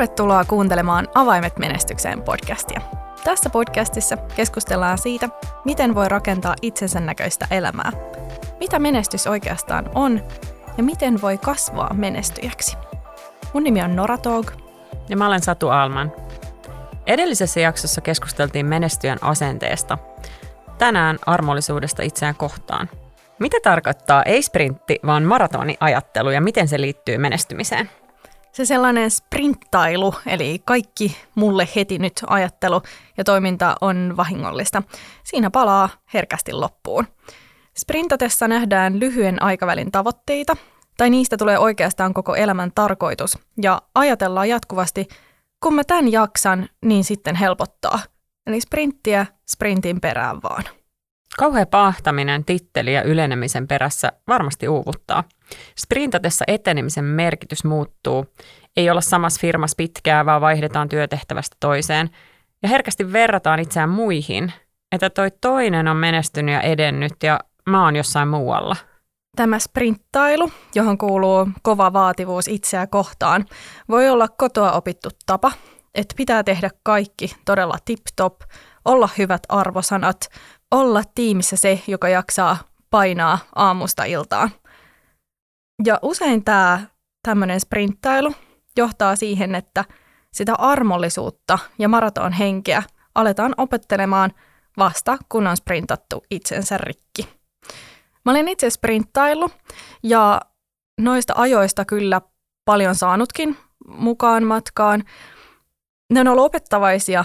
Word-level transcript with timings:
Tervetuloa 0.00 0.44
kuuntelemaan 0.44 1.08
Avaimet 1.14 1.58
menestykseen 1.58 2.22
podcastia. 2.22 2.80
Tässä 3.24 3.50
podcastissa 3.50 4.16
keskustellaan 4.16 4.98
siitä, 4.98 5.28
miten 5.64 5.94
voi 5.94 6.08
rakentaa 6.08 6.54
itsensä 6.62 7.00
näköistä 7.00 7.46
elämää, 7.50 7.92
mitä 8.60 8.78
menestys 8.78 9.26
oikeastaan 9.26 9.90
on 9.94 10.22
ja 10.76 10.82
miten 10.82 11.22
voi 11.22 11.38
kasvaa 11.38 11.94
menestyjäksi. 11.94 12.76
Mun 13.52 13.64
nimi 13.64 13.82
on 13.82 13.96
Nora 13.96 14.18
Tog. 14.18 14.50
Ja 15.08 15.16
mä 15.16 15.26
olen 15.26 15.42
Satu 15.42 15.68
Alman. 15.68 16.12
Edellisessä 17.06 17.60
jaksossa 17.60 18.00
keskusteltiin 18.00 18.66
menestyjän 18.66 19.18
asenteesta. 19.20 19.98
Tänään 20.78 21.18
armollisuudesta 21.26 22.02
itseään 22.02 22.34
kohtaan. 22.34 22.88
Mitä 23.38 23.56
tarkoittaa 23.62 24.22
ei 24.22 24.42
sprintti, 24.42 25.00
vaan 25.06 25.22
maratoniajattelu 25.22 26.30
ja 26.30 26.40
miten 26.40 26.68
se 26.68 26.80
liittyy 26.80 27.18
menestymiseen? 27.18 27.90
Se 28.52 28.64
sellainen 28.64 29.10
sprinttailu, 29.10 30.14
eli 30.26 30.62
kaikki 30.64 31.16
mulle 31.34 31.68
heti 31.76 31.98
nyt 31.98 32.12
ajattelu 32.26 32.82
ja 33.16 33.24
toiminta 33.24 33.76
on 33.80 34.14
vahingollista. 34.16 34.82
Siinä 35.24 35.50
palaa 35.50 35.88
herkästi 36.14 36.52
loppuun. 36.52 37.06
Sprintatessa 37.78 38.48
nähdään 38.48 39.00
lyhyen 39.00 39.42
aikavälin 39.42 39.92
tavoitteita, 39.92 40.56
tai 40.96 41.10
niistä 41.10 41.36
tulee 41.36 41.58
oikeastaan 41.58 42.14
koko 42.14 42.34
elämän 42.34 42.72
tarkoitus, 42.74 43.38
ja 43.62 43.82
ajatellaan 43.94 44.48
jatkuvasti, 44.48 45.08
kun 45.62 45.74
mä 45.74 45.84
tämän 45.84 46.12
jaksan, 46.12 46.68
niin 46.84 47.04
sitten 47.04 47.34
helpottaa. 47.34 47.98
Eli 48.46 48.60
sprinttiä 48.60 49.26
sprintin 49.50 50.00
perään 50.00 50.42
vaan. 50.42 50.64
Kauhea 51.38 51.66
pahtaminen, 51.66 52.44
titteli 52.44 52.94
ja 52.94 53.02
ylenemisen 53.02 53.68
perässä 53.68 54.12
varmasti 54.28 54.68
uuvuttaa. 54.68 55.24
Sprintatessa 55.78 56.44
etenemisen 56.48 57.04
merkitys 57.04 57.64
muuttuu. 57.64 58.26
Ei 58.76 58.90
olla 58.90 59.00
samassa 59.00 59.40
firmassa 59.40 59.74
pitkään, 59.76 60.26
vaan 60.26 60.40
vaihdetaan 60.40 60.88
työtehtävästä 60.88 61.56
toiseen. 61.60 62.10
Ja 62.62 62.68
herkästi 62.68 63.12
verrataan 63.12 63.60
itseään 63.60 63.88
muihin, 63.88 64.52
että 64.92 65.10
toi 65.10 65.30
toinen 65.40 65.88
on 65.88 65.96
menestynyt 65.96 66.52
ja 66.52 66.60
edennyt 66.60 67.22
ja 67.22 67.40
mä 67.68 67.84
oon 67.84 67.96
jossain 67.96 68.28
muualla. 68.28 68.76
Tämä 69.36 69.58
sprinttailu, 69.58 70.50
johon 70.74 70.98
kuuluu 70.98 71.48
kova 71.62 71.92
vaativuus 71.92 72.48
itseä 72.48 72.86
kohtaan, 72.86 73.46
voi 73.88 74.08
olla 74.08 74.28
kotoa 74.28 74.72
opittu 74.72 75.08
tapa, 75.26 75.52
että 75.94 76.14
pitää 76.16 76.44
tehdä 76.44 76.70
kaikki 76.82 77.36
todella 77.44 77.78
tip-top, 77.84 78.40
olla 78.84 79.08
hyvät 79.18 79.42
arvosanat, 79.48 80.28
olla 80.70 81.02
tiimissä 81.14 81.56
se, 81.56 81.82
joka 81.86 82.08
jaksaa 82.08 82.56
painaa 82.90 83.38
aamusta 83.54 84.04
iltaan. 84.04 84.50
Ja 85.84 85.98
usein 86.02 86.44
tämä 86.44 86.80
tämmöinen 87.22 87.60
sprinttailu 87.60 88.32
johtaa 88.76 89.16
siihen, 89.16 89.54
että 89.54 89.84
sitä 90.32 90.54
armollisuutta 90.54 91.58
ja 91.78 91.88
maraton 91.88 92.32
henkeä 92.32 92.82
aletaan 93.14 93.54
opettelemaan 93.56 94.32
vasta, 94.76 95.18
kun 95.28 95.46
on 95.46 95.56
sprintattu 95.56 96.24
itsensä 96.30 96.78
rikki. 96.78 97.28
Mä 98.24 98.32
olen 98.32 98.48
itse 98.48 98.70
sprinttailu 98.70 99.50
ja 100.02 100.40
noista 101.00 101.32
ajoista 101.36 101.84
kyllä 101.84 102.20
paljon 102.64 102.94
saanutkin 102.94 103.56
mukaan 103.88 104.44
matkaan. 104.44 105.04
Ne 106.12 106.20
on 106.20 106.28
ollut 106.28 106.44
opettavaisia, 106.44 107.24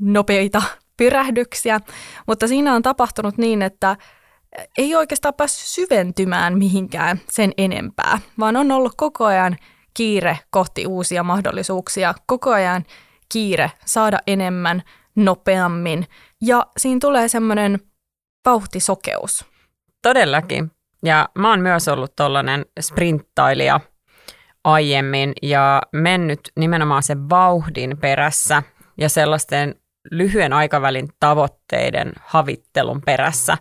nopeita 0.00 0.62
pyrähdyksiä, 0.96 1.80
mutta 2.26 2.48
siinä 2.48 2.74
on 2.74 2.82
tapahtunut 2.82 3.38
niin, 3.38 3.62
että 3.62 3.96
ei 4.78 4.94
oikeastaan 4.94 5.34
päässyt 5.34 5.66
syventymään 5.66 6.58
mihinkään 6.58 7.20
sen 7.30 7.52
enempää, 7.58 8.18
vaan 8.38 8.56
on 8.56 8.72
ollut 8.72 8.92
koko 8.96 9.24
ajan 9.24 9.56
kiire 9.94 10.38
kohti 10.50 10.86
uusia 10.86 11.22
mahdollisuuksia, 11.22 12.14
koko 12.26 12.50
ajan 12.50 12.84
kiire 13.32 13.70
saada 13.84 14.18
enemmän, 14.26 14.82
nopeammin. 15.16 16.06
Ja 16.42 16.66
siinä 16.76 16.98
tulee 17.00 17.28
semmoinen 17.28 17.80
vauhtisokeus. 18.44 19.44
Todellakin. 20.02 20.70
Ja 21.04 21.28
mä 21.38 21.50
oon 21.50 21.60
myös 21.60 21.88
ollut 21.88 22.16
tollainen 22.16 22.66
sprinttailija 22.80 23.80
aiemmin 24.64 25.32
ja 25.42 25.82
mennyt 25.92 26.40
nimenomaan 26.58 27.02
sen 27.02 27.30
vauhdin 27.30 27.98
perässä 28.00 28.62
ja 28.98 29.08
sellaisten 29.08 29.74
lyhyen 30.10 30.52
aikavälin 30.52 31.08
tavoitteiden 31.20 32.12
havittelun 32.20 33.02
perässä. 33.06 33.58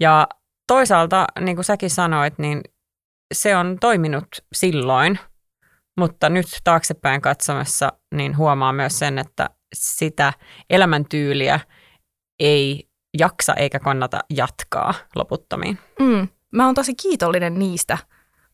Ja 0.00 0.28
toisaalta, 0.66 1.26
niin 1.40 1.56
kuin 1.56 1.64
säkin 1.64 1.90
sanoit, 1.90 2.38
niin 2.38 2.60
se 3.34 3.56
on 3.56 3.76
toiminut 3.80 4.26
silloin, 4.52 5.18
mutta 5.98 6.28
nyt 6.28 6.46
taaksepäin 6.64 7.20
katsomassa 7.20 7.92
niin 8.14 8.36
huomaa 8.36 8.72
myös 8.72 8.98
sen, 8.98 9.18
että 9.18 9.50
sitä 9.74 10.32
elämäntyyliä 10.70 11.60
ei 12.40 12.88
jaksa 13.18 13.54
eikä 13.54 13.78
kannata 13.78 14.18
jatkaa 14.30 14.94
loputtomiin. 15.16 15.78
Mm. 16.00 16.28
Mä 16.52 16.66
oon 16.66 16.74
tosi 16.74 16.94
kiitollinen 16.94 17.58
niistä 17.58 17.98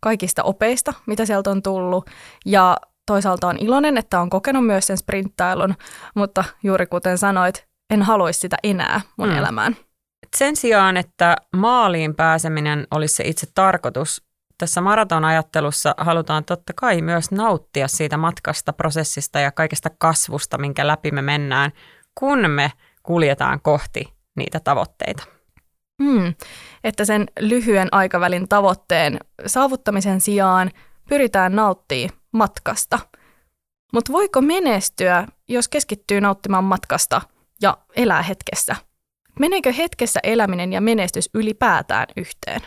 kaikista 0.01 0.43
opeista, 0.43 0.95
mitä 1.07 1.27
sieltä 1.27 1.51
on 1.51 1.63
tullut. 1.63 2.11
Ja 2.47 2.77
toisaalta 3.07 3.49
on 3.49 3.57
iloinen, 3.59 3.99
että 3.99 4.21
on 4.21 4.31
kokenut 4.31 4.67
myös 4.67 4.87
sen 4.87 4.97
sprinttailun, 4.97 5.75
mutta 6.15 6.45
juuri 6.63 6.87
kuten 6.87 7.19
sanoit, 7.19 7.67
en 7.91 8.03
haluaisi 8.03 8.41
sitä 8.41 8.57
enää 8.63 9.01
mun 9.17 9.29
mm. 9.29 9.37
elämään. 9.37 9.77
Sen 10.37 10.57
sijaan, 10.57 10.97
että 10.97 11.37
maaliin 11.57 12.15
pääseminen 12.15 12.87
olisi 12.91 13.15
se 13.15 13.25
itse 13.25 13.47
tarkoitus, 13.55 14.23
tässä 14.59 14.81
maratonajattelussa 14.81 15.95
halutaan 15.97 16.45
totta 16.45 16.73
kai 16.77 17.03
myös 17.03 17.31
nauttia 17.31 17.89
siitä 17.89 18.17
matkasta, 18.17 18.73
prosessista 18.73 19.41
ja 19.41 19.53
kaikesta 19.53 19.91
kasvusta, 19.99 20.59
minkä 20.59 20.87
läpi 20.87 21.11
me 21.11 21.23
mennään, 21.23 21.73
kun 22.15 22.51
me 22.51 22.73
kuljetaan 23.03 23.61
kohti 23.61 24.05
niitä 24.37 24.61
tavoitteita. 24.61 25.25
Hmm. 26.03 26.35
Että 26.85 27.05
sen 27.05 27.27
lyhyen 27.41 27.89
aikavälin 27.93 28.49
tavoitteen 28.49 29.19
saavuttamisen 29.47 30.21
sijaan 30.21 30.71
pyritään 31.09 31.57
nauttimaan 31.57 32.24
matkasta. 32.35 32.99
Mutta 33.93 34.13
voiko 34.13 34.41
menestyä, 34.41 35.27
jos 35.49 35.69
keskittyy 35.69 36.21
nauttimaan 36.21 36.65
matkasta 36.65 37.23
ja 37.63 37.79
elää 37.97 38.23
hetkessä? 38.23 38.77
Meneekö 39.39 39.73
hetkessä 39.73 40.21
eläminen 40.23 40.73
ja 40.73 40.81
menestys 40.81 41.31
ylipäätään 41.35 42.07
yhteen? 42.17 42.61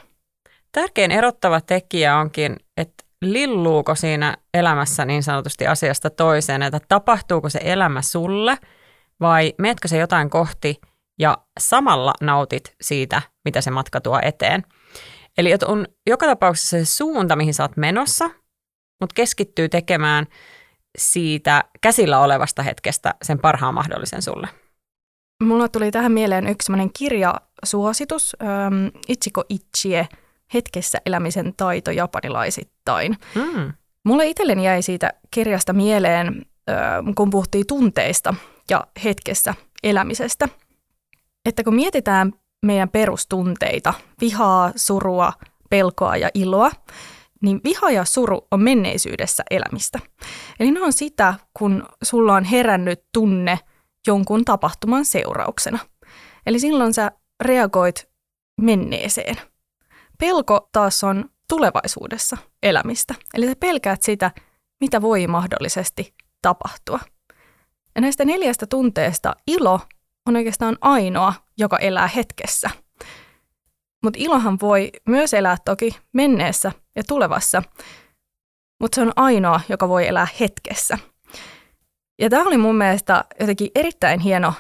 Tärkein 0.72 1.12
erottava 1.12 1.62
tekijä 1.62 2.18
onkin, 2.18 2.56
että 2.78 3.04
lilluuko 3.22 3.96
siinä 3.96 4.38
elämässä 4.54 5.06
niin 5.06 5.24
sanotusti 5.24 5.68
asiasta 5.68 6.10
toiseen, 6.10 6.64
että 6.64 6.80
tapahtuuko 6.88 7.50
se 7.50 7.60
elämä 7.64 8.02
sulle 8.02 8.58
vai 9.20 9.54
meetkö 9.58 9.88
se 9.88 9.98
jotain 9.98 10.30
kohti 10.30 10.82
ja 11.20 11.38
samalla 11.60 12.14
nautit 12.22 12.76
siitä, 12.82 13.22
mitä 13.46 13.62
se 13.62 13.72
matka 13.72 14.02
tuo 14.02 14.20
eteen. 14.22 14.64
Eli 15.38 15.52
että 15.52 15.68
on 15.68 15.88
joka 16.08 16.26
tapauksessa 16.26 16.78
se 16.78 16.86
suunta, 16.86 17.36
mihin 17.36 17.54
sä 17.54 17.64
oot 17.64 17.78
menossa, 17.78 18.30
mutta 19.00 19.14
keskittyy 19.14 19.70
tekemään 19.70 20.26
siitä 20.98 21.64
käsillä 21.82 22.20
olevasta 22.20 22.64
hetkestä 22.64 23.16
sen 23.22 23.40
parhaan 23.40 23.74
mahdollisen 23.74 24.22
sulle. 24.22 24.48
Mulla 25.44 25.70
tuli 25.70 25.92
tähän 25.92 26.12
mieleen 26.12 26.48
yksi 26.48 26.66
sellainen 26.66 26.94
kirjasuositus, 26.98 28.36
ähm, 28.42 28.88
Ichiko 29.08 29.44
Ichie, 29.50 30.08
Hetkessä 30.54 30.98
elämisen 31.06 31.54
taito 31.58 31.92
japanilaisittain. 31.92 33.18
Mm. 33.36 33.74
Mulle 34.04 34.28
itselleni 34.28 34.66
jäi 34.66 34.82
siitä 34.82 35.14
kirjasta 35.32 35.74
mieleen, 35.74 36.46
äh, 36.70 37.16
kun 37.16 37.30
puhuttiin 37.30 37.68
tunteista 37.68 38.34
ja 38.70 38.88
hetkessä 39.04 39.54
elämisestä, 39.84 40.50
että 41.46 41.64
kun 41.64 41.76
mietitään 41.76 42.34
meidän 42.66 42.90
perustunteita, 42.90 43.94
vihaa, 44.22 44.72
surua, 44.76 45.34
pelkoa 45.70 46.18
ja 46.18 46.30
iloa, 46.34 46.72
niin 47.42 47.62
viha 47.64 47.92
ja 47.92 48.06
suru 48.06 48.48
on 48.52 48.62
menneisyydessä 48.62 49.44
elämistä. 49.52 50.00
Eli 50.60 50.72
ne 50.72 50.82
on 50.82 50.94
sitä, 50.94 51.34
kun 51.54 51.86
sulla 52.04 52.36
on 52.36 52.44
herännyt 52.44 53.04
tunne 53.14 53.60
jonkun 54.08 54.46
tapahtuman 54.46 55.06
seurauksena. 55.06 55.80
Eli 56.46 56.60
silloin 56.60 56.94
sä 56.94 57.12
reagoit 57.44 58.10
menneeseen. 58.62 59.36
Pelko 60.20 60.70
taas 60.72 61.04
on 61.04 61.30
tulevaisuudessa 61.50 62.38
elämistä. 62.64 63.16
Eli 63.34 63.48
sä 63.48 63.54
pelkäät 63.60 64.02
sitä, 64.02 64.32
mitä 64.80 65.02
voi 65.02 65.28
mahdollisesti 65.28 66.14
tapahtua. 66.42 67.00
Ja 67.96 68.02
näistä 68.02 68.26
neljästä 68.26 68.66
tunteesta 68.66 69.36
ilo 69.48 69.80
on 70.26 70.36
oikeastaan 70.36 70.78
ainoa, 70.82 71.34
joka 71.58 71.78
elää 71.78 72.08
hetkessä– 72.08 72.70
mutta 74.04 74.20
ilohan 74.22 74.58
voi 74.62 74.92
myös 75.08 75.34
elää 75.34 75.58
toki 75.66 75.96
menneessä 76.14 76.72
ja 76.98 77.04
tulevassa, 77.08 77.64
mutta 78.82 78.96
se 78.96 79.02
on 79.02 79.14
ainoa, 79.16 79.62
joka 79.70 79.90
voi 79.90 80.08
elää 80.08 80.28
hetkessä. 80.40 80.98
Ja 82.22 82.30
tämä 82.30 82.44
oli 82.44 82.58
mun 82.58 82.76
mielestä 82.76 83.24
jotenkin 83.40 83.72
erittäin 83.76 84.20
hieno 84.20 84.54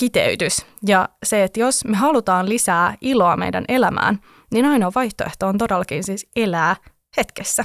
kiteytys. 0.00 0.66
Ja 0.86 1.08
se, 1.22 1.44
että 1.44 1.60
jos 1.60 1.84
me 1.84 1.96
halutaan 1.96 2.48
lisää 2.48 2.94
iloa 3.00 3.36
meidän 3.36 3.64
elämään, 3.68 4.20
niin 4.52 4.64
ainoa 4.64 4.92
vaihtoehto 4.94 5.46
on 5.46 5.58
todellakin 5.58 6.04
siis 6.04 6.26
elää 6.36 6.76
hetkessä. 7.16 7.64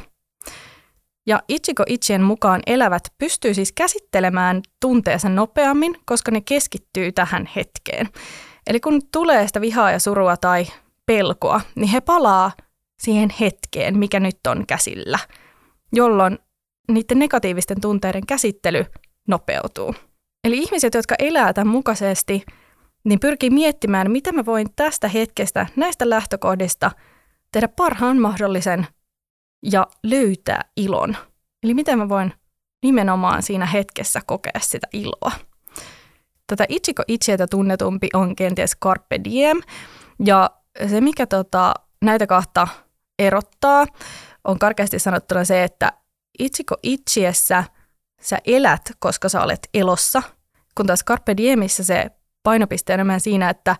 Ja 1.28 1.42
Ichiko 1.48 1.84
Ichien 1.88 2.24
mukaan 2.24 2.62
elävät 2.68 3.04
pystyy 3.18 3.54
siis 3.54 3.72
käsittelemään 3.72 4.62
tunteensa 4.82 5.30
nopeammin, 5.30 5.96
koska 6.06 6.32
ne 6.32 6.42
keskittyy 6.42 7.12
tähän 7.12 7.50
hetkeen. 7.56 8.10
Eli 8.68 8.80
kun 8.80 9.02
tulee 9.12 9.48
sitä 9.48 9.62
vihaa 9.62 9.92
ja 9.92 10.00
surua 10.00 10.38
tai 10.38 10.68
pelkoa, 11.06 11.62
niin 11.76 11.90
he 11.90 12.02
palaa 12.02 12.52
siihen 13.00 13.30
hetkeen, 13.40 13.98
mikä 13.98 14.20
nyt 14.20 14.40
on 14.48 14.68
käsillä, 14.68 15.20
jolloin 15.94 16.40
niiden 16.92 17.20
negatiivisten 17.20 17.82
tunteiden 17.82 18.26
käsittely 18.28 18.86
nopeutuu. 19.28 19.96
Eli 20.44 20.58
ihmiset, 20.58 20.94
jotka 20.94 21.16
elää 21.20 21.54
tämän 21.54 21.72
mukaisesti, 21.72 22.46
niin 23.04 23.20
pyrkii 23.20 23.50
miettimään, 23.50 24.12
mitä 24.12 24.32
mä 24.32 24.46
voin 24.46 24.68
tästä 24.76 25.08
hetkestä, 25.08 25.68
näistä 25.76 26.10
lähtökohdista 26.10 26.92
tehdä 27.52 27.68
parhaan 27.68 28.18
mahdollisen 28.18 28.88
ja 29.64 29.88
löytää 30.04 30.62
ilon. 30.78 31.18
Eli 31.64 31.74
miten 31.74 31.98
mä 31.98 32.10
voin 32.10 32.34
nimenomaan 32.84 33.44
siinä 33.44 33.66
hetkessä 33.66 34.22
kokea 34.26 34.60
sitä 34.62 34.88
iloa. 34.94 35.32
Tätä 36.48 36.66
Ichiko 36.70 37.04
Ichietä 37.08 37.48
tunnetumpi 37.48 38.10
on 38.14 38.36
kenties 38.36 38.78
Carpe 38.84 39.20
Diem, 39.24 39.62
ja 40.26 40.50
se 40.90 41.02
mikä 41.02 41.26
tota, 41.26 41.74
näitä 42.02 42.28
kahta 42.28 42.68
erottaa, 43.20 43.86
on 44.44 44.60
karkeasti 44.60 45.00
sanottuna 45.00 45.46
se, 45.46 45.64
että 45.64 45.94
Ichiko 46.40 46.76
Ichiessä 46.84 47.64
sä 48.22 48.38
elät, 48.46 48.92
koska 49.00 49.30
sä 49.30 49.42
olet 49.42 49.70
elossa, 49.74 50.24
kun 50.76 50.88
taas 50.88 51.04
Carpe 51.06 51.38
Diemissä 51.38 51.84
se 51.84 52.12
painopiste 52.44 52.94
on 52.94 52.94
enemmän 52.94 53.20
siinä, 53.20 53.50
että 53.50 53.76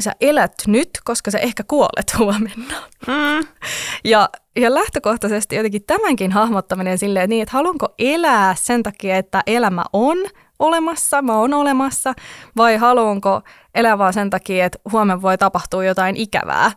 sä 0.00 0.12
elät 0.20 0.52
nyt, 0.66 0.90
koska 1.04 1.30
sä 1.30 1.38
ehkä 1.38 1.62
kuolet 1.68 2.14
huomenna. 2.18 2.74
Mm. 3.06 3.46
Ja, 4.04 4.28
ja 4.56 4.74
lähtökohtaisesti 4.74 5.56
jotenkin 5.56 5.84
tämänkin 5.84 6.32
hahmottaminen 6.32 6.98
silleen 6.98 7.28
niin, 7.28 7.42
että 7.42 7.52
haluanko 7.52 7.94
elää 7.98 8.54
sen 8.54 8.82
takia, 8.82 9.16
että 9.16 9.42
elämä 9.46 9.84
on 9.92 10.18
olemassa, 10.58 11.22
mä 11.22 11.36
oon 11.36 11.54
olemassa, 11.54 12.14
vai 12.56 12.76
haluanko 12.76 13.42
elää 13.74 13.98
vaan 13.98 14.12
sen 14.12 14.30
takia, 14.30 14.64
että 14.64 14.78
huomenna 14.92 15.22
voi 15.22 15.38
tapahtua 15.38 15.84
jotain 15.84 16.16
ikävää. 16.16 16.72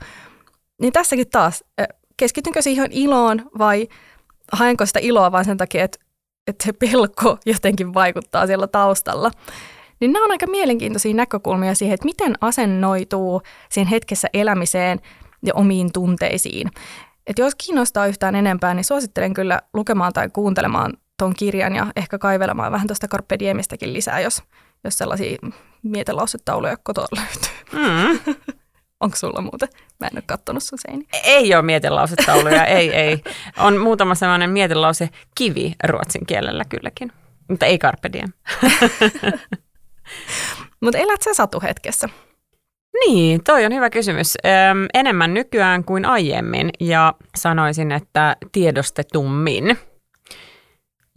Niin 0.83 0.93
tässäkin 0.93 1.29
taas, 1.29 1.63
keskitynkö 2.17 2.61
siihen 2.61 2.91
iloon 2.91 3.49
vai 3.57 3.87
haenko 4.51 4.85
sitä 4.85 4.99
iloa 4.99 5.31
vain 5.31 5.45
sen 5.45 5.57
takia, 5.57 5.83
että, 5.83 5.97
että 6.47 6.65
se 6.65 6.73
pelko 6.73 7.37
jotenkin 7.45 7.93
vaikuttaa 7.93 8.47
siellä 8.47 8.67
taustalla. 8.67 9.31
Niin 9.99 10.13
nämä 10.13 10.25
on 10.25 10.31
aika 10.31 10.47
mielenkiintoisia 10.47 11.13
näkökulmia 11.13 11.75
siihen, 11.75 11.93
että 11.93 12.05
miten 12.05 12.35
asennoituu 12.41 13.41
siihen 13.69 13.89
hetkessä 13.89 14.27
elämiseen 14.33 14.99
ja 15.45 15.53
omiin 15.55 15.91
tunteisiin. 15.93 16.71
Et 17.27 17.39
jos 17.39 17.55
kiinnostaa 17.55 18.07
yhtään 18.07 18.35
enempää, 18.35 18.73
niin 18.73 18.83
suosittelen 18.83 19.33
kyllä 19.33 19.61
lukemaan 19.73 20.13
tai 20.13 20.29
kuuntelemaan 20.29 20.93
tuon 21.19 21.33
kirjan 21.37 21.75
ja 21.75 21.87
ehkä 21.95 22.17
kaivelemaan 22.17 22.71
vähän 22.71 22.87
tuosta 22.87 23.07
Carpe 23.07 23.39
Diemistäkin 23.39 23.93
lisää, 23.93 24.19
jos, 24.19 24.43
jos 24.83 24.97
sellaisia 24.97 25.37
mietelaussetauluja 25.83 26.77
kotoa 26.83 27.07
löytyy. 27.15 27.83
Mm. 27.83 28.19
Onko 28.99 29.15
sulla 29.15 29.41
muuten? 29.41 29.69
Mä 29.99 30.07
en 30.07 30.15
ole 30.15 30.23
kattonut 30.25 30.63
sun 30.63 30.79
seini. 30.87 31.07
Ei 31.23 31.55
ole 31.55 31.61
mietelaussetauluja, 31.61 32.65
ei, 32.77 32.93
ei. 32.93 33.23
On 33.57 33.77
muutama 33.77 34.15
sellainen 34.15 34.49
mietelause 34.49 35.09
kivi 35.35 35.75
ruotsin 35.83 36.25
kielellä 36.25 36.63
kylläkin, 36.69 37.11
mutta 37.49 37.65
ei 37.65 37.77
Carpe 37.77 38.09
Diem. 38.13 38.29
Mutta 40.81 40.97
elät 40.97 41.21
sä 41.21 41.33
satuhetkessä? 41.33 42.09
Niin, 43.05 43.43
toi 43.43 43.65
on 43.65 43.73
hyvä 43.73 43.89
kysymys. 43.89 44.37
Öm, 44.45 44.87
enemmän 44.93 45.33
nykyään 45.33 45.83
kuin 45.83 46.05
aiemmin 46.05 46.69
ja 46.79 47.13
sanoisin, 47.35 47.91
että 47.91 48.35
tiedostetummin. 48.51 49.79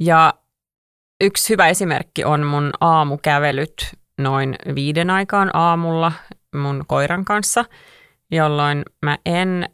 Ja 0.01 0.35
yksi 1.25 1.51
hyvä 1.51 1.69
esimerkki 1.69 2.25
on 2.25 2.47
mun 2.47 2.71
aamukävelyt 2.81 3.97
noin 4.19 4.57
viiden 4.75 5.11
aikaan 5.11 5.51
aamulla 5.53 6.13
mun 6.57 6.85
koiran 6.87 7.25
kanssa, 7.25 7.65
jolloin 8.31 8.83
mä 9.03 9.19
en 9.27 9.69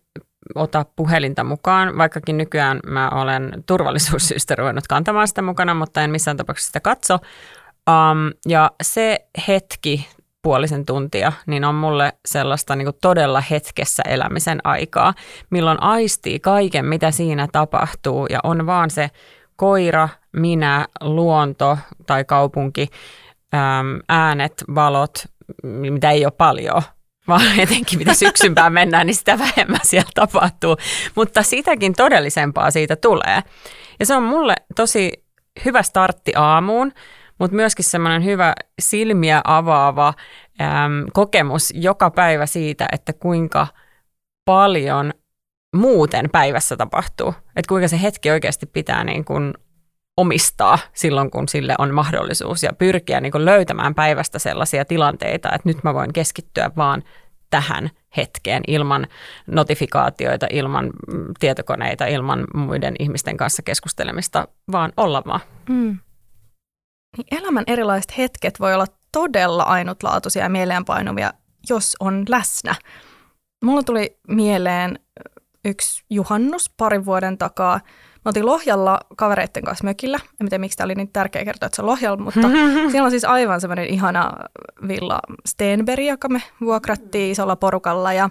ota 0.54 0.84
puhelinta 0.96 1.44
mukaan, 1.44 1.98
vaikkakin 1.98 2.38
nykyään 2.38 2.80
mä 2.86 3.08
olen 3.08 3.52
turvallisuussyistä 3.66 4.54
ruvennut 4.54 4.86
kantamaan 4.86 5.28
sitä 5.28 5.42
mukana, 5.42 5.74
mutta 5.74 6.02
en 6.02 6.10
missään 6.10 6.36
tapauksessa 6.36 6.66
sitä 6.66 6.80
katso. 6.80 7.14
Um, 7.90 8.32
ja 8.48 8.70
se 8.82 9.26
hetki, 9.48 10.08
puolisen 10.42 10.86
tuntia, 10.86 11.32
niin 11.46 11.64
on 11.64 11.74
mulle 11.74 12.12
sellaista 12.28 12.76
niin 12.76 12.88
todella 13.00 13.40
hetkessä 13.40 14.02
elämisen 14.08 14.60
aikaa, 14.64 15.14
milloin 15.50 15.82
aistii 15.82 16.40
kaiken, 16.40 16.84
mitä 16.84 17.10
siinä 17.10 17.48
tapahtuu 17.52 18.26
ja 18.26 18.40
on 18.42 18.66
vaan 18.66 18.90
se 18.90 19.10
koira, 19.56 20.08
minä, 20.32 20.86
luonto 21.00 21.78
tai 22.06 22.24
kaupunki, 22.24 22.88
äänet, 24.08 24.64
valot, 24.74 25.24
mitä 25.62 26.10
ei 26.10 26.24
ole 26.24 26.32
paljon, 26.38 26.82
vaan 27.28 27.60
etenkin 27.60 27.98
mitä 27.98 28.14
syksympään 28.14 28.72
mennään, 28.72 29.06
niin 29.06 29.14
sitä 29.14 29.38
vähemmän 29.38 29.80
siellä 29.82 30.10
tapahtuu. 30.14 30.76
Mutta 31.14 31.42
sitäkin 31.42 31.94
todellisempaa 31.94 32.70
siitä 32.70 32.96
tulee. 32.96 33.42
Ja 34.00 34.06
se 34.06 34.14
on 34.14 34.22
mulle 34.22 34.54
tosi 34.76 35.24
hyvä 35.64 35.82
startti 35.82 36.32
aamuun, 36.36 36.92
mutta 37.38 37.56
myöskin 37.56 37.84
semmoinen 37.84 38.24
hyvä 38.24 38.54
silmiä 38.80 39.40
avaava 39.44 40.14
äm, 40.60 41.06
kokemus 41.12 41.72
joka 41.74 42.10
päivä 42.10 42.46
siitä, 42.46 42.86
että 42.92 43.12
kuinka 43.12 43.66
paljon 44.44 45.12
muuten 45.76 46.30
päivässä 46.32 46.76
tapahtuu. 46.76 47.34
Että 47.56 47.68
kuinka 47.68 47.88
se 47.88 48.02
hetki 48.02 48.30
oikeasti 48.30 48.66
pitää 48.66 49.04
niin 49.04 49.24
kuin 49.24 49.54
omistaa 50.16 50.78
silloin, 50.94 51.30
kun 51.30 51.48
sille 51.48 51.74
on 51.78 51.94
mahdollisuus 51.94 52.62
ja 52.62 52.72
pyrkiä 52.72 53.20
niin 53.20 53.32
kuin 53.32 53.44
löytämään 53.44 53.94
päivästä 53.94 54.38
sellaisia 54.38 54.84
tilanteita, 54.84 55.48
että 55.48 55.68
nyt 55.68 55.84
mä 55.84 55.94
voin 55.94 56.12
keskittyä 56.12 56.70
vaan 56.76 57.02
tähän 57.50 57.90
hetkeen 58.16 58.62
ilman 58.66 59.06
notifikaatioita, 59.46 60.46
ilman 60.50 60.84
mm, 60.86 61.24
tietokoneita, 61.40 62.06
ilman 62.06 62.44
muiden 62.54 62.94
ihmisten 62.98 63.36
kanssa 63.36 63.62
keskustelemista, 63.62 64.48
vaan 64.72 64.92
olla 64.96 65.22
vaan. 65.26 65.40
Mm. 65.68 65.98
Niin 67.16 67.26
elämän 67.40 67.64
erilaiset 67.66 68.18
hetket 68.18 68.60
voi 68.60 68.74
olla 68.74 68.86
todella 69.12 69.62
ainutlaatuisia 69.62 70.42
ja 70.42 70.48
mieleenpainuvia, 70.48 71.32
jos 71.68 71.96
on 72.00 72.24
läsnä. 72.28 72.74
Mulla 73.64 73.82
tuli 73.82 74.18
mieleen 74.28 74.98
yksi 75.64 76.04
juhannus 76.10 76.70
parin 76.76 77.04
vuoden 77.04 77.38
takaa. 77.38 77.80
Me 78.24 78.28
oltiin 78.28 78.46
Lohjalla 78.46 79.00
kavereiden 79.16 79.64
kanssa 79.64 79.84
mökillä. 79.84 80.20
En 80.40 80.48
tiedä, 80.48 80.60
miksi 80.60 80.78
tämä 80.78 80.84
oli 80.84 80.94
niin 80.94 81.12
tärkeä 81.12 81.44
kertoa, 81.44 81.66
että 81.66 81.76
se 81.76 81.82
on 81.82 81.88
Lohjalla, 81.88 82.24
mutta 82.24 82.40
siellä 82.90 83.04
on 83.04 83.10
siis 83.10 83.24
aivan 83.24 83.60
semmoinen 83.60 83.86
ihana 83.86 84.32
villa 84.88 85.20
Stenberg, 85.48 86.04
joka 86.04 86.28
me 86.28 86.42
vuokrattiin 86.60 87.32
isolla 87.32 87.56
porukalla. 87.56 88.12
Ja 88.12 88.28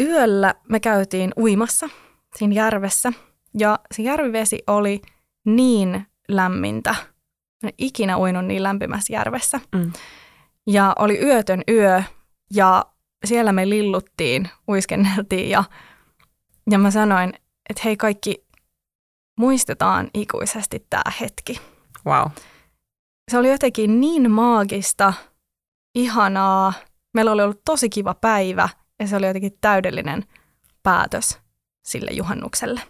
yöllä 0.00 0.54
me 0.68 0.80
käytiin 0.80 1.32
uimassa 1.38 1.88
siinä 2.36 2.54
järvessä. 2.54 3.12
Ja 3.58 3.78
se 3.94 4.02
järvivesi 4.02 4.62
oli 4.66 5.02
niin 5.44 6.06
lämmintä, 6.28 6.94
en 7.64 7.70
ikinä 7.78 8.18
uinut 8.18 8.44
niin 8.44 8.62
lämpimässä 8.62 9.12
järvessä. 9.12 9.60
Mm. 9.74 9.92
Ja 10.66 10.92
oli 10.98 11.18
yötön 11.24 11.62
yö 11.68 12.02
ja 12.54 12.84
siellä 13.24 13.52
me 13.52 13.68
lilluttiin, 13.68 14.48
uiskenneltiin 14.68 15.50
ja, 15.50 15.64
ja 16.70 16.78
mä 16.78 16.90
sanoin, 16.90 17.32
että 17.70 17.82
hei 17.84 17.96
kaikki, 17.96 18.43
muistetaan 19.38 20.10
ikuisesti 20.14 20.86
tämä 20.90 21.12
hetki. 21.20 21.60
Wow. 22.06 22.30
Se 23.30 23.38
oli 23.38 23.50
jotenkin 23.50 24.00
niin 24.00 24.30
maagista, 24.30 25.12
ihanaa. 25.94 26.72
Meillä 27.14 27.32
oli 27.32 27.42
ollut 27.42 27.64
tosi 27.64 27.88
kiva 27.88 28.14
päivä 28.14 28.68
ja 29.00 29.06
se 29.06 29.16
oli 29.16 29.26
jotenkin 29.26 29.58
täydellinen 29.60 30.24
päätös 30.82 31.38
sille 31.86 32.10
juhannukselle. 32.10 32.80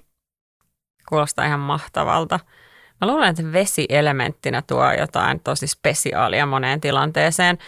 Kuulostaa 1.08 1.44
ihan 1.44 1.60
mahtavalta. 1.60 2.40
Mä 3.00 3.06
luulen, 3.06 3.28
että 3.28 3.52
vesi 3.52 3.86
elementtinä 3.88 4.62
tuo 4.62 4.92
jotain 4.92 5.40
tosi 5.40 5.66
spesiaalia 5.66 6.46
moneen 6.46 6.80
tilanteeseen. 6.80 7.58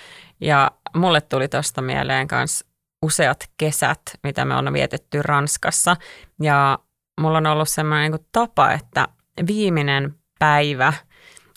Ja 0.40 0.70
mulle 0.94 1.20
tuli 1.20 1.48
tuosta 1.48 1.82
mieleen 1.82 2.28
myös 2.32 2.64
useat 3.02 3.50
kesät, 3.56 4.00
mitä 4.22 4.44
me 4.44 4.54
on 4.54 4.72
vietetty 4.72 5.22
Ranskassa. 5.22 5.96
Ja 6.42 6.78
mulla 7.20 7.38
on 7.38 7.46
ollut 7.46 7.68
semmoinen 7.68 8.12
niin 8.12 8.26
tapa, 8.32 8.72
että 8.72 9.08
viimeinen 9.46 10.14
päivä 10.38 10.92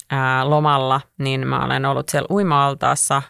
ää, 0.10 0.50
lomalla, 0.50 1.02
niin 1.20 1.48
mä 1.48 1.66
olen 1.66 1.86
ollut 1.86 2.10
siellä 2.10 2.28
uima-altaassa 2.32 3.22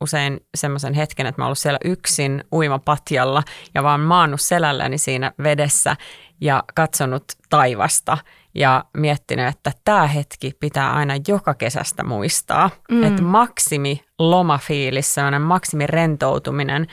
usein 0.00 0.40
semmoisen 0.56 0.94
hetken, 0.94 1.26
että 1.26 1.40
mä 1.40 1.44
olen 1.44 1.48
ollut 1.48 1.58
siellä 1.58 1.78
yksin 1.84 2.44
uimapatjalla 2.52 3.42
ja 3.74 3.82
vaan 3.82 4.00
maannut 4.00 4.40
selälläni 4.40 4.98
siinä 4.98 5.32
vedessä 5.42 5.96
ja 6.40 6.64
katsonut 6.74 7.24
taivasta 7.50 8.18
ja 8.54 8.84
miettinyt, 8.96 9.48
että 9.48 9.72
tämä 9.84 10.06
hetki 10.06 10.52
pitää 10.60 10.92
aina 10.92 11.14
joka 11.28 11.54
kesästä 11.54 12.04
muistaa. 12.04 12.70
Mm. 12.90 13.04
Että 13.04 13.22
maksimi 13.22 14.04
lomafiilis, 14.18 15.14
sellainen 15.14 15.42
maksimi 15.42 15.86
rentoutuminen, 15.86 16.86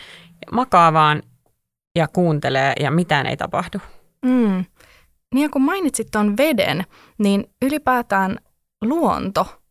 makaa 0.51 0.93
vaan 0.93 1.23
ja 1.95 2.07
kuuntelee 2.07 2.73
ja 2.79 2.91
mitään 2.91 3.25
ei 3.25 3.37
tapahdu. 3.37 3.77
Mm. 4.25 4.65
Niin 5.35 5.51
kun 5.51 5.61
mainitsit 5.61 6.07
tuon 6.11 6.37
veden, 6.37 6.85
niin 7.17 7.49
ylipäätään 7.61 8.37
luonto 8.81 9.61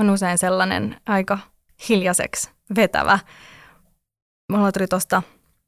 on 0.00 0.10
usein 0.10 0.38
sellainen 0.38 1.00
aika 1.06 1.38
hiljaiseksi 1.88 2.50
vetävä. 2.76 3.18
Mulla 4.52 4.72
tuli 4.72 4.86
tuosta 4.86 5.22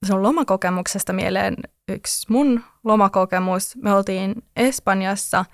sun 0.06 0.22
lomakokemuksesta 0.22 1.12
mieleen 1.12 1.56
yksi 1.88 2.32
mun 2.32 2.64
lomakokemus. 2.84 3.76
Me 3.76 3.94
oltiin 3.94 4.34
Espanjassa 4.56 5.44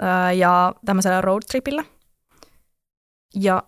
ää, 0.00 0.32
ja 0.32 0.74
tämmöisellä 0.84 1.20
roadtripillä. 1.20 1.84
Ja 3.34 3.62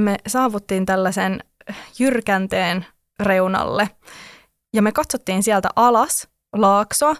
me 0.00 0.16
saavuttiin 0.26 0.86
tällaisen 0.86 1.40
jyrkänteen 1.98 2.86
reunalle. 3.20 3.90
Ja 4.74 4.82
me 4.82 4.92
katsottiin 4.92 5.42
sieltä 5.42 5.68
alas 5.76 6.28
laaksoa. 6.52 7.16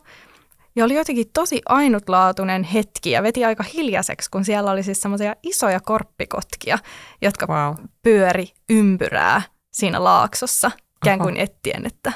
Ja 0.77 0.85
oli 0.85 0.95
jotenkin 0.95 1.27
tosi 1.33 1.63
ainutlaatuinen 1.69 2.63
hetki 2.63 3.11
ja 3.11 3.23
veti 3.23 3.45
aika 3.45 3.63
hiljaiseksi, 3.63 4.31
kun 4.31 4.45
siellä 4.45 4.71
oli 4.71 4.83
siis 4.83 5.01
semmoisia 5.01 5.37
isoja 5.43 5.81
korppikotkia, 5.81 6.79
jotka 7.23 7.47
wow. 7.47 7.75
pyöri 8.03 8.49
ympyrää 8.71 9.43
siinä 9.73 10.05
laaksossa, 10.05 10.71
ikään 10.97 11.19
kuin 11.19 11.37
ettien, 11.37 11.87
että 11.87 12.13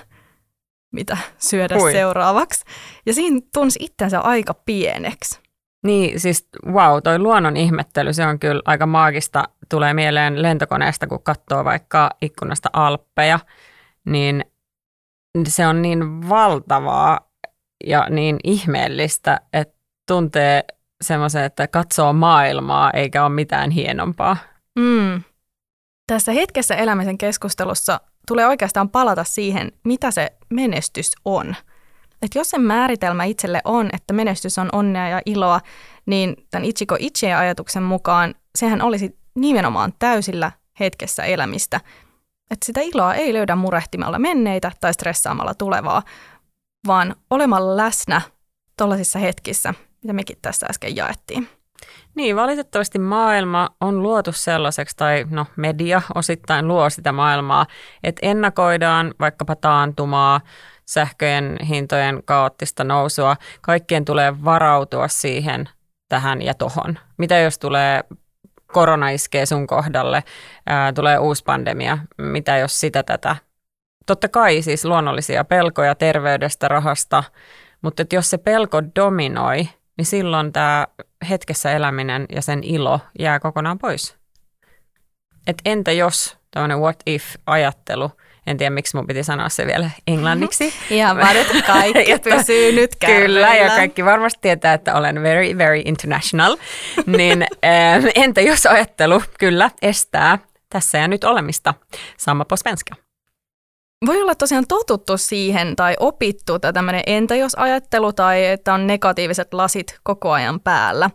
mitä 0.93 1.17
syödä 1.39 1.79
Hui. 1.79 1.93
seuraavaksi. 1.93 2.65
Ja 3.07 3.15
siinä 3.15 3.41
tunsi 3.55 3.79
itsensä 3.83 4.21
aika 4.21 4.55
pieneksi. 4.55 5.41
Niin, 5.87 6.21
siis 6.21 6.49
wow, 6.67 6.99
toi 7.05 7.19
luonnon 7.19 7.57
ihmettely, 7.57 8.13
se 8.13 8.27
on 8.27 8.39
kyllä 8.39 8.63
aika 8.65 8.87
maagista. 8.87 9.45
Tulee 9.69 9.95
mieleen 9.95 10.43
lentokoneesta, 10.43 11.07
kun 11.07 11.23
katsoo 11.23 11.65
vaikka 11.65 12.11
ikkunasta 12.23 12.71
Alppeja, 12.73 13.39
niin 14.07 14.45
se 15.49 15.67
on 15.67 15.83
niin 15.83 16.29
valtavaa 16.29 17.32
ja 17.87 18.07
niin 18.11 18.37
ihmeellistä, 18.45 19.41
että 19.53 19.75
tuntee 20.09 20.65
semmoisen, 21.03 21.45
että 21.45 21.69
katsoo 21.69 22.13
maailmaa 22.13 22.91
eikä 22.91 23.25
ole 23.25 23.35
mitään 23.35 23.71
hienompaa. 23.71 24.37
Mm. 24.79 25.23
Tässä 26.07 26.33
hetkessä 26.33 26.75
elämisen 26.75 27.19
keskustelussa 27.19 28.01
tulee 28.29 28.47
oikeastaan 28.47 28.89
palata 28.89 29.25
siihen, 29.25 29.73
mitä 29.85 30.11
se 30.11 30.33
menestys 30.51 31.13
on. 31.25 31.57
Et 32.23 32.35
jos 32.35 32.51
sen 32.51 32.61
määritelmä 32.63 33.25
itselle 33.25 33.61
on, 33.65 33.89
että 33.93 34.15
menestys 34.15 34.59
on 34.59 34.69
onnea 34.73 35.09
ja 35.09 35.21
iloa, 35.27 35.61
niin 36.07 36.37
tämän 36.51 36.65
Ichiko 36.65 36.97
Ichien 36.99 37.39
ajatuksen 37.39 37.83
mukaan 37.83 38.35
sehän 38.59 38.83
olisi 38.83 39.19
nimenomaan 39.35 39.93
täysillä 39.99 40.53
hetkessä 40.81 41.25
elämistä. 41.25 41.81
Että 42.51 42.67
sitä 42.67 42.81
iloa 42.81 43.15
ei 43.15 43.35
löydä 43.35 43.57
murehtimalla 43.57 44.19
menneitä 44.19 44.73
tai 44.81 44.95
stressaamalla 44.95 45.55
tulevaa, 45.55 46.03
vaan 46.87 47.17
olemalla 47.31 47.77
läsnä 47.77 48.21
tuollaisissa 48.79 49.19
hetkissä, 49.19 49.75
mitä 50.03 50.13
mekin 50.13 50.39
tässä 50.43 50.67
äsken 50.71 50.97
jaettiin. 50.97 51.49
Niin, 52.15 52.37
valitettavasti 52.37 52.99
maailma 52.99 53.69
on 53.81 54.03
luotu 54.03 54.33
sellaiseksi, 54.33 54.97
tai 54.97 55.27
no 55.31 55.47
media 55.57 56.03
osittain 56.15 56.69
luo 56.69 56.91
sitä 56.91 57.13
maailmaa, 57.13 57.67
että 58.05 58.27
ennakoidaan 58.27 59.15
vaikkapa 59.21 59.57
taantumaa, 59.57 60.41
sähköjen 60.87 61.57
hintojen 61.69 62.23
kaoottista 62.25 62.85
nousua. 62.85 63.37
Kaikkien 63.61 64.05
tulee 64.05 64.45
varautua 64.45 65.09
siihen, 65.09 65.69
tähän 66.09 66.43
ja 66.43 66.55
tohon. 66.55 66.99
Mitä 67.19 67.39
jos 67.39 67.59
tulee 67.59 68.05
korona 68.73 69.09
iskee 69.09 69.47
sun 69.47 69.67
kohdalle, 69.67 70.25
ää, 70.67 70.93
tulee 70.93 71.19
uusi 71.19 71.45
pandemia, 71.45 71.99
mitä 72.19 72.59
jos 72.59 72.81
sitä 72.81 73.03
tätä. 73.03 73.37
Totta 74.07 74.29
kai 74.29 74.63
siis 74.63 74.85
luonnollisia 74.85 75.45
pelkoja 75.45 75.95
terveydestä, 75.95 76.69
rahasta, 76.69 77.25
mutta 77.83 78.05
jos 78.13 78.31
se 78.31 78.39
pelko 78.39 78.83
dominoi, 78.97 79.69
niin 79.97 80.07
silloin 80.07 80.53
tämä 80.53 80.87
hetkessä 81.29 81.73
eläminen 81.73 82.27
ja 82.35 82.43
sen 82.43 82.65
ilo 82.65 83.01
jää 83.19 83.41
kokonaan 83.41 83.79
pois. 83.79 84.17
Et 85.47 85.63
entä 85.65 85.93
jos 85.93 86.37
tämmöinen 86.51 86.79
what 86.79 86.97
if-ajattelu, 87.07 88.11
en 88.47 88.57
tiedä 88.57 88.71
miksi 88.71 88.97
mun 88.97 89.07
piti 89.07 89.23
sanoa 89.23 89.49
se 89.49 89.67
vielä 89.67 89.91
englanniksi. 90.07 90.75
Ihan 90.91 91.17
vaan, 91.17 91.37
että 91.37 91.63
kaikki 91.67 92.19
pysyy 92.31 92.73
nyt 92.73 92.97
kärryillä. 92.97 93.47
Kyllä, 93.47 93.65
ja 93.65 93.69
kaikki 93.69 94.05
varmasti 94.05 94.39
tietää, 94.43 94.75
että 94.75 94.95
olen 94.95 95.23
very, 95.23 95.59
very 95.59 95.83
international. 95.85 96.57
niin 97.17 97.47
entä 98.15 98.41
jos 98.41 98.67
ajattelu 98.67 99.23
kyllä 99.39 99.71
estää 99.83 100.39
tässä 100.71 100.99
ja 100.99 101.09
nyt 101.09 101.25
olemista? 101.25 101.75
Samma 102.17 102.45
på 102.45 102.57
svenska. 102.57 103.02
Voi 104.07 104.23
olla 104.23 104.35
tosiaan 104.35 104.65
totuttu 104.69 105.19
siihen 105.19 105.77
tai 105.77 105.97
opittu 106.01 106.59
tai 106.59 106.73
tämmöinen 106.73 107.03
entä 107.07 107.35
jos 107.37 107.55
ajattelu 107.55 108.13
tai 108.13 108.47
että 108.47 108.75
on 108.75 108.87
negatiiviset 108.87 109.55
lasit 109.55 109.99
koko 110.03 110.31
ajan 110.33 110.61
päällä. 110.61 111.11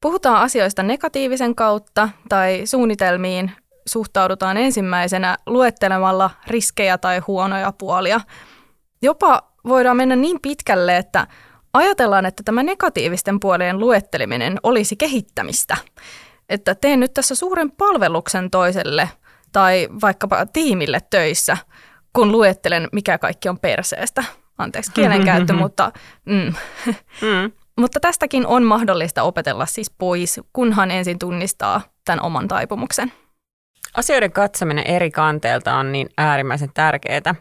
Puhutaan 0.00 0.42
asioista 0.42 0.82
negatiivisen 0.82 1.54
kautta 1.54 2.08
tai 2.28 2.62
suunnitelmiin 2.64 3.52
suhtaudutaan 3.86 4.56
ensimmäisenä 4.56 5.36
luettelemalla 5.46 6.30
riskejä 6.46 6.98
tai 6.98 7.18
huonoja 7.26 7.72
puolia. 7.72 8.20
Jopa 9.02 9.42
voidaan 9.68 9.96
mennä 9.96 10.16
niin 10.16 10.38
pitkälle, 10.42 10.96
että 10.96 11.26
ajatellaan, 11.72 12.26
että 12.26 12.42
tämä 12.42 12.62
negatiivisten 12.62 13.40
puolien 13.40 13.78
luetteleminen 13.78 14.58
olisi 14.62 14.96
kehittämistä. 14.96 15.76
Että 16.48 16.74
teen 16.74 17.00
nyt 17.00 17.14
tässä 17.14 17.34
suuren 17.34 17.70
palveluksen 17.70 18.50
toiselle 18.50 19.08
tai 19.52 19.88
vaikkapa 20.00 20.46
tiimille 20.46 21.00
töissä– 21.10 21.56
kun 22.18 22.32
luettelen, 22.32 22.88
mikä 22.92 23.18
kaikki 23.18 23.48
on 23.48 23.58
perseestä. 23.58 24.24
Anteeksi 24.58 24.92
kielenkäyttö, 24.92 25.52
mutta, 25.62 25.92
mm. 26.24 26.54
Mm. 27.22 27.52
mutta 27.76 28.00
tästäkin 28.00 28.46
on 28.46 28.62
mahdollista 28.62 29.22
opetella 29.22 29.66
siis 29.66 29.90
pois, 29.90 30.40
kunhan 30.52 30.90
ensin 30.90 31.18
tunnistaa 31.18 31.80
tämän 32.04 32.24
oman 32.24 32.48
taipumuksen. 32.48 33.12
Asioiden 33.94 34.32
katsominen 34.32 34.86
eri 34.86 35.10
kanteelta 35.10 35.74
on 35.74 35.92
niin 35.92 36.08
äärimmäisen 36.16 36.70
tärkeää. 36.74 37.34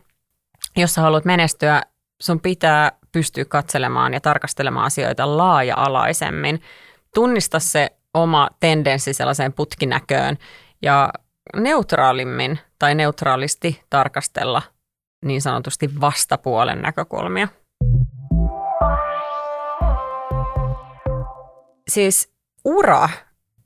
Jos 0.76 0.94
sä 0.94 1.02
haluat 1.02 1.26
menestyä, 1.26 1.82
sun 2.22 2.40
pitää 2.40 2.92
pystyä 3.12 3.46
katselemaan 3.46 4.14
ja 4.14 4.22
tarkastelemaan 4.22 4.86
asioita 4.86 5.38
laaja-alaisemmin. 5.38 6.62
Tunnista 7.14 7.60
se 7.60 7.90
oma 8.14 8.50
tendenssi 8.60 9.14
sellaiseen 9.14 9.54
putkinäköön 9.54 10.38
ja 10.82 11.10
neutraalimmin 11.56 12.60
tai 12.80 12.96
neutraalisti 12.96 13.82
tarkastella 13.90 14.62
niin 15.26 15.42
sanotusti 15.42 16.02
vastapuolen 16.02 16.82
näkökulmia. 16.82 17.48
Siis 21.90 22.34
ura 22.66 23.10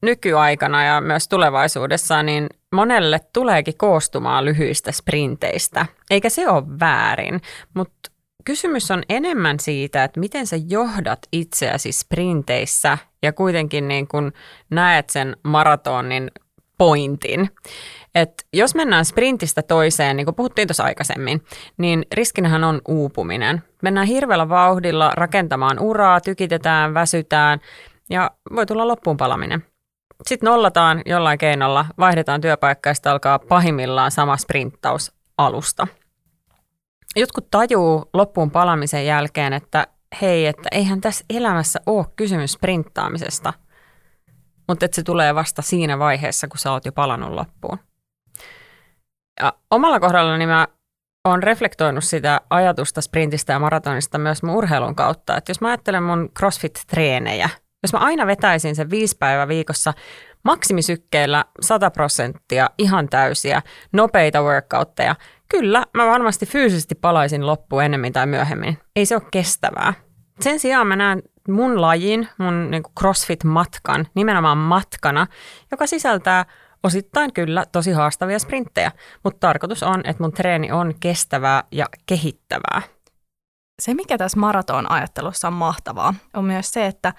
nykyaikana 0.01 0.83
ja 0.83 1.01
myös 1.01 1.27
tulevaisuudessa, 1.27 2.23
niin 2.23 2.49
monelle 2.71 3.19
tuleekin 3.33 3.77
koostumaan 3.77 4.45
lyhyistä 4.45 4.91
sprinteistä, 4.91 5.85
eikä 6.09 6.29
se 6.29 6.49
ole 6.49 6.79
väärin, 6.79 7.41
mutta 7.73 8.11
kysymys 8.45 8.91
on 8.91 9.03
enemmän 9.09 9.59
siitä, 9.59 10.03
että 10.03 10.19
miten 10.19 10.47
sä 10.47 10.55
johdat 10.69 11.19
itseäsi 11.31 11.91
sprinteissä 11.91 12.97
ja 13.23 13.33
kuitenkin 13.33 13.87
niin 13.87 14.07
kun 14.07 14.33
näet 14.69 15.09
sen 15.09 15.37
maratonin 15.43 16.31
pointin. 16.81 17.49
Et 18.15 18.33
jos 18.53 18.75
mennään 18.75 19.05
sprintistä 19.05 19.61
toiseen, 19.61 20.17
niin 20.17 20.25
kuin 20.25 20.35
puhuttiin 20.35 20.67
tuossa 20.67 20.83
aikaisemmin, 20.83 21.43
niin 21.77 22.05
riskinähän 22.13 22.63
on 22.63 22.81
uupuminen. 22.87 23.63
Mennään 23.81 24.07
hirveällä 24.07 24.49
vauhdilla 24.49 25.11
rakentamaan 25.13 25.79
uraa, 25.79 26.21
tykitetään, 26.21 26.93
väsytään 26.93 27.59
ja 28.09 28.31
voi 28.55 28.65
tulla 28.65 28.87
loppuun 28.87 29.17
palaminen. 29.17 29.65
Sitten 30.27 30.47
nollataan 30.47 31.01
jollain 31.05 31.37
keinolla, 31.37 31.85
vaihdetaan 31.99 32.41
työpaikkaa 32.41 32.93
ja 33.05 33.11
alkaa 33.11 33.39
pahimmillaan 33.39 34.11
sama 34.11 34.37
sprinttaus 34.37 35.11
alusta. 35.37 35.87
Jotkut 37.15 37.47
tajuu 37.51 38.09
loppuun 38.13 38.51
palamisen 38.51 39.05
jälkeen, 39.05 39.53
että 39.53 39.87
hei, 40.21 40.47
että 40.47 40.69
eihän 40.71 41.01
tässä 41.01 41.25
elämässä 41.29 41.79
ole 41.85 42.05
kysymys 42.15 42.51
sprinttaamisesta, 42.51 43.53
mutta 44.71 44.85
että 44.85 44.95
se 44.95 45.03
tulee 45.03 45.35
vasta 45.35 45.61
siinä 45.61 45.99
vaiheessa, 45.99 46.47
kun 46.47 46.57
sä 46.57 46.71
oot 46.71 46.85
jo 46.85 46.91
palannut 46.91 47.31
loppuun. 47.31 47.79
Ja 49.39 49.53
omalla 49.71 49.99
kohdalla 49.99 50.37
niin 50.37 50.49
mä 50.49 50.67
oon 51.27 51.43
reflektoinut 51.43 52.03
sitä 52.03 52.41
ajatusta 52.49 53.01
sprintistä 53.01 53.53
ja 53.53 53.59
maratonista 53.59 54.17
myös 54.17 54.43
mun 54.43 54.55
urheilun 54.55 54.95
kautta. 54.95 55.37
Että 55.37 55.49
jos 55.49 55.61
mä 55.61 55.67
ajattelen 55.67 56.03
mun 56.03 56.29
CrossFit-treenejä, 56.39 57.49
jos 57.83 57.93
mä 57.93 57.99
aina 57.99 58.27
vetäisin 58.27 58.75
sen 58.75 58.89
viisi 58.89 59.17
päivää 59.17 59.47
viikossa 59.47 59.93
maksimisykkeillä 60.43 61.45
100 61.61 61.91
prosenttia, 61.91 62.69
ihan 62.77 63.09
täysiä, 63.09 63.61
nopeita 63.93 64.41
workoutteja, 64.41 65.15
kyllä 65.49 65.85
mä 65.93 66.05
varmasti 66.05 66.45
fyysisesti 66.45 66.95
palaisin 66.95 67.47
loppuun 67.47 67.83
ennemmin 67.83 68.13
tai 68.13 68.27
myöhemmin. 68.27 68.77
Ei 68.95 69.05
se 69.05 69.15
ole 69.15 69.23
kestävää. 69.31 69.93
Sen 70.41 70.59
sijaan 70.59 70.87
mä 70.87 70.95
näen 70.95 71.23
mun 71.47 71.81
lajin, 71.81 72.27
mun 72.37 72.71
niin 72.71 72.83
CrossFit-matkan, 72.99 74.07
nimenomaan 74.15 74.57
matkana, 74.57 75.27
joka 75.71 75.87
sisältää 75.87 76.45
Osittain 76.83 77.33
kyllä 77.33 77.65
tosi 77.71 77.91
haastavia 77.91 78.39
sprinttejä, 78.39 78.91
mutta 79.23 79.39
tarkoitus 79.39 79.83
on, 79.83 80.01
että 80.03 80.23
mun 80.23 80.31
treeni 80.31 80.71
on 80.71 80.93
kestävää 80.99 81.63
ja 81.71 81.85
kehittävää. 82.05 82.81
se, 83.81 83.93
mikä 83.93 84.17
tässä 84.17 84.39
maraton 84.39 84.91
ajattelussa 84.91 85.47
on 85.47 85.53
mahtavaa, 85.53 86.13
on 86.33 86.45
myös 86.45 86.71
se, 86.71 86.85
että 86.85 87.13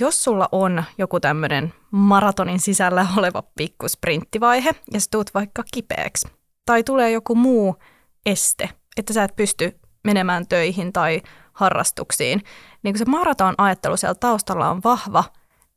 jos 0.00 0.24
sulla 0.24 0.48
on 0.52 0.84
joku 0.98 1.20
tämmöinen 1.20 1.74
maratonin 1.90 2.60
sisällä 2.60 3.06
oleva 3.16 3.42
pikku 3.56 3.88
sprinttivaihe 3.88 4.70
ja 4.92 5.00
sä 5.00 5.06
tuut 5.10 5.34
vaikka 5.34 5.62
kipeäksi, 5.74 6.28
tai 6.66 6.82
tulee 6.82 7.10
joku 7.10 7.34
muu 7.34 7.76
este, 8.26 8.70
että 8.96 9.12
sä 9.12 9.24
et 9.24 9.36
pysty 9.36 9.80
menemään 10.04 10.46
töihin 10.48 10.92
tai 10.92 11.22
harrastuksiin, 11.52 12.42
niin 12.82 12.94
kun 12.94 12.98
se 12.98 13.04
maraton 13.04 13.54
ajattelu 13.58 13.96
siellä 13.96 14.14
taustalla 14.14 14.70
on 14.70 14.80
vahva, 14.84 15.24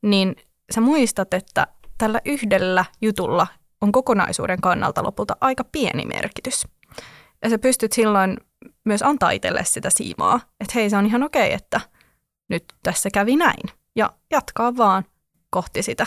niin 0.02 0.36
sä 0.74 0.80
muistat, 0.80 1.34
että 1.34 1.66
tällä 1.98 2.20
yhdellä 2.24 2.84
jutulla 3.02 3.46
on 3.80 3.92
kokonaisuuden 3.92 4.60
kannalta 4.60 5.02
lopulta 5.02 5.36
aika 5.40 5.64
pieni 5.64 6.04
merkitys. 6.04 6.66
Ja 7.42 7.50
sä 7.50 7.58
pystyt 7.58 7.92
silloin 7.92 8.36
myös 8.84 9.02
antaa 9.02 9.30
itselle 9.30 9.64
sitä 9.64 9.90
siimaa, 9.90 10.40
että 10.60 10.72
hei 10.74 10.90
se 10.90 10.96
on 10.96 11.06
ihan 11.06 11.22
okei, 11.22 11.52
että 11.52 11.80
nyt 12.48 12.64
tässä 12.82 13.08
kävi 13.12 13.36
näin. 13.36 13.70
Ja 13.96 14.10
jatkaa 14.30 14.76
vaan 14.76 15.04
kohti 15.50 15.82
sitä 15.82 16.06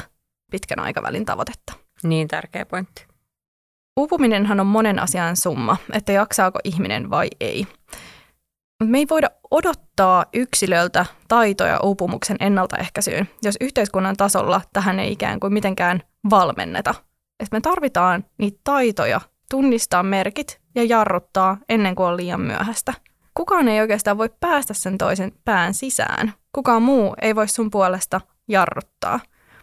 pitkän 0.51 0.79
aikavälin 0.79 1.25
tavoitetta. 1.25 1.73
Niin 2.03 2.27
tärkeä 2.27 2.65
pointti. 2.65 3.07
Uupuminenhan 3.97 4.59
on 4.59 4.67
monen 4.67 4.99
asian 4.99 5.35
summa, 5.35 5.77
että 5.93 6.11
jaksaako 6.11 6.59
ihminen 6.63 7.09
vai 7.09 7.27
ei. 7.39 7.67
Me 8.83 8.97
ei 8.97 9.05
voida 9.09 9.29
odottaa 9.51 10.25
yksilöltä 10.33 11.05
taitoja 11.27 11.79
uupumuksen 11.83 12.37
ennaltaehkäisyyn, 12.39 13.29
jos 13.43 13.55
yhteiskunnan 13.61 14.17
tasolla 14.17 14.61
tähän 14.73 14.99
ei 14.99 15.11
ikään 15.11 15.39
kuin 15.39 15.53
mitenkään 15.53 16.03
valmenneta. 16.29 16.95
Että 17.39 17.55
me 17.55 17.61
tarvitaan 17.61 18.25
niitä 18.37 18.59
taitoja 18.63 19.21
tunnistaa 19.49 20.03
merkit 20.03 20.59
ja 20.75 20.83
jarruttaa 20.83 21.57
ennen 21.69 21.95
kuin 21.95 22.07
on 22.07 22.17
liian 22.17 22.41
myöhäistä. 22.41 22.93
Kukaan 23.33 23.67
ei 23.67 23.81
oikeastaan 23.81 24.17
voi 24.17 24.29
päästä 24.39 24.73
sen 24.73 24.97
toisen 24.97 25.31
pään 25.45 25.73
sisään. 25.73 26.33
Kukaan 26.51 26.81
muu 26.81 27.15
ei 27.21 27.35
voi 27.35 27.47
sun 27.47 27.71
puolesta 27.71 28.21
jarruttaa. 28.47 29.19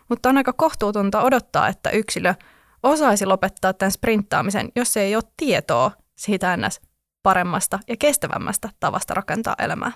Mutta 0.09 0.29
on 0.29 0.37
aika 0.37 0.53
kohtuutonta 0.53 1.23
odottaa, 1.23 1.69
että 1.69 1.91
yksilö 1.91 2.35
osaisi 2.83 3.27
lopettaa 3.27 3.73
tämän 3.73 3.93
sprinttaamisen, 3.93 4.69
jos 4.77 4.97
ei 4.97 5.17
ole 5.17 5.25
tietoa 5.37 5.91
siitä 6.17 6.57
ns. 6.57 6.81
Paremmasta 7.27 7.79
ja 7.89 7.97
kestävämmästä 7.99 8.69
tavasta 8.81 9.15
rakentaa 9.15 9.55
elämää. 9.59 9.93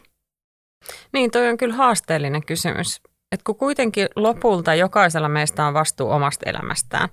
Niin, 1.13 1.31
toi 1.31 1.49
on 1.49 1.57
kyllä 1.57 1.75
haasteellinen 1.75 2.47
kysymys. 2.47 3.01
Et 3.33 3.43
kun 3.43 3.57
kuitenkin 3.57 4.09
lopulta 4.17 4.75
jokaisella 4.75 5.29
meistä 5.29 5.67
on 5.67 5.75
vastuu 5.75 6.11
omasta 6.11 6.51
elämästään. 6.51 7.09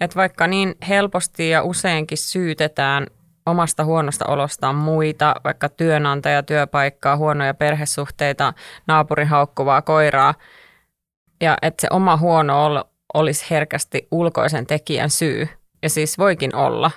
Et 0.00 0.16
vaikka 0.16 0.46
niin 0.46 0.74
helposti 0.88 1.50
ja 1.50 1.62
useinkin 1.62 2.18
syytetään 2.18 3.06
omasta 3.46 3.84
huonosta 3.84 4.24
olostaan 4.28 4.74
muita, 4.74 5.34
vaikka 5.44 5.68
työnantaja, 5.68 6.42
työpaikkaa, 6.42 7.16
huonoja 7.16 7.54
perhesuhteita, 7.54 8.52
naapurin 8.86 9.28
haukkuvaa 9.28 9.82
koiraa, 9.82 10.34
ja 11.40 11.58
että 11.62 11.80
se 11.80 11.88
oma 11.90 12.16
huono 12.16 12.64
olo 12.64 12.84
olisi 13.14 13.46
herkästi 13.50 14.08
ulkoisen 14.10 14.66
tekijän 14.66 15.10
syy, 15.10 15.48
ja 15.82 15.90
siis 15.90 16.18
voikin 16.18 16.54
olla, 16.54 16.90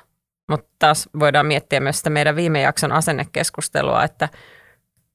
mutta 0.49 0.67
taas 0.79 1.09
voidaan 1.19 1.45
miettiä 1.45 1.79
myös 1.79 1.97
sitä 1.97 2.09
meidän 2.09 2.35
viime 2.35 2.61
jakson 2.61 2.91
asennekeskustelua, 2.91 4.03
että 4.03 4.29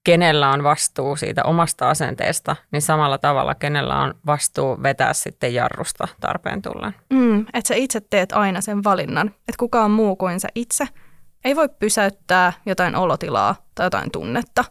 kenellä 0.04 0.50
on 0.50 0.62
vastuu 0.62 1.16
siitä 1.16 1.42
omasta 1.44 1.90
asenteesta, 1.90 2.56
niin 2.70 2.82
samalla 2.82 3.18
tavalla 3.18 3.54
kenellä 3.54 4.00
on 4.00 4.14
vastuu 4.26 4.82
vetää 4.82 5.12
sitten 5.12 5.54
jarrusta 5.54 6.08
tarpeen 6.20 6.62
tullen. 6.62 6.94
Mm, 7.10 7.40
että 7.40 7.68
sä 7.68 7.74
itse 7.74 8.00
teet 8.00 8.32
aina 8.32 8.60
sen 8.60 8.84
valinnan, 8.84 9.28
että 9.28 9.58
kukaan 9.58 9.90
muu 9.90 10.16
kuin 10.16 10.40
sä 10.40 10.48
itse 10.54 10.88
ei 11.44 11.56
voi 11.56 11.68
pysäyttää 11.68 12.52
jotain 12.66 12.96
olotilaa 12.96 13.54
tai 13.74 13.86
jotain 13.86 14.10
tunnetta. 14.10 14.64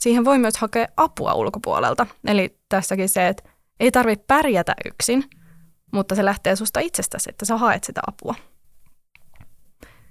Siihen 0.00 0.24
voi 0.24 0.38
myös 0.38 0.56
hakea 0.56 0.86
apua 0.96 1.34
ulkopuolelta. 1.34 2.06
Eli 2.26 2.58
tässäkin 2.68 3.08
se, 3.08 3.28
että 3.28 3.48
ei 3.80 3.90
tarvitse 3.90 4.24
pärjätä 4.26 4.74
yksin, 4.84 5.24
mutta 5.92 6.14
se 6.14 6.24
lähtee 6.24 6.56
susta 6.56 6.80
itsestäsi, 6.80 7.30
että 7.30 7.44
sä 7.44 7.56
haet 7.56 7.84
sitä 7.84 8.00
apua. 8.06 8.34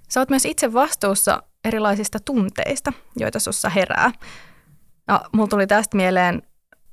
Sä 0.08 0.20
oot 0.20 0.30
myös 0.30 0.44
itse 0.44 0.72
vastuussa 0.72 1.42
erilaisista 1.64 2.18
tunteista, 2.24 2.92
joita 3.16 3.40
sussa 3.40 3.68
herää. 3.68 4.12
Ja 5.08 5.20
mulla 5.32 5.48
tuli 5.48 5.66
tästä 5.66 5.96
mieleen 5.96 6.42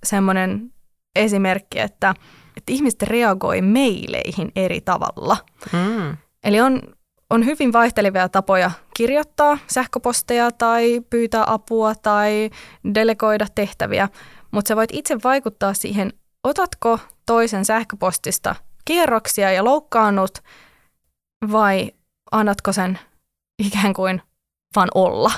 semmoinen 0.04 0.74
esimerkki, 1.16 1.80
että, 1.80 2.14
että 2.58 2.72
ihmiset 2.72 3.02
reagoi 3.04 3.62
meileihin 3.62 4.52
eri 4.56 4.82
tavalla. 4.82 5.38
Mm. 5.74 6.18
Eli 6.44 6.62
on, 6.62 6.82
on 7.30 7.46
hyvin 7.46 7.74
vaihtelevia 7.74 8.30
tapoja 8.30 8.72
kirjoittaa 8.98 9.58
sähköposteja 9.68 10.52
tai 10.52 11.02
pyytää 11.10 11.44
apua 11.48 11.96
tai 11.96 12.50
delegoida 12.96 13.46
tehtäviä, 13.56 14.10
mutta 14.52 14.68
sä 14.68 14.76
voit 14.76 14.90
itse 14.94 15.18
vaikuttaa 15.24 15.74
siihen, 15.74 16.14
otatko 16.44 17.00
toisen 17.26 17.66
sähköpostista 17.66 18.56
kierroksia 18.86 19.52
ja 19.52 19.64
loukkaannut 19.64 20.40
vai 21.52 21.92
annatko 22.34 22.74
sen 22.74 23.00
ikään 23.60 23.94
kuin 23.94 24.22
vaan 24.76 24.90
olla. 24.96 25.32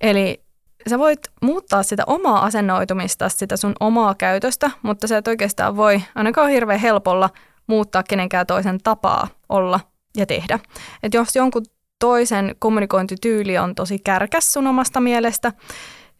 Eli 0.00 0.44
sä 0.90 0.98
voit 0.98 1.20
muuttaa 1.42 1.82
sitä 1.82 2.02
omaa 2.06 2.44
asennoitumista, 2.44 3.28
sitä 3.28 3.56
sun 3.56 3.74
omaa 3.80 4.14
käytöstä, 4.14 4.70
mutta 4.82 5.06
sä 5.06 5.18
et 5.18 5.28
oikeastaan 5.28 5.76
voi 5.76 6.02
ainakaan 6.14 6.50
hirveän 6.50 6.80
helpolla 6.80 7.30
muuttaa 7.66 8.02
kenenkään 8.02 8.46
toisen 8.46 8.78
tapaa 8.84 9.28
olla 9.48 9.80
ja 10.16 10.26
tehdä. 10.26 10.58
Et 11.02 11.14
jos 11.14 11.36
jonkun 11.36 11.62
toisen 11.98 12.56
kommunikointityyli 12.58 13.58
on 13.58 13.74
tosi 13.74 13.98
kärkäs 13.98 14.52
sun 14.52 14.66
omasta 14.66 15.00
mielestä, 15.00 15.52